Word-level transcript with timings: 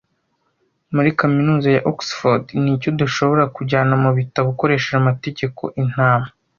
Muri 0.95 1.09
kaminuza 1.19 1.67
ya 1.75 1.81
Oxford 1.91 2.43
niki 2.63 2.85
udashobora 2.93 3.43
kujyana 3.55 3.93
mubitabo 4.03 4.47
ukoresheje 4.53 4.95
amategeko 5.01 5.61
Intama 5.81 6.27